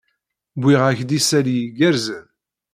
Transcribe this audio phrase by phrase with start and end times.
[0.61, 2.25] Wwiɣ-ak-d isali igerrzen.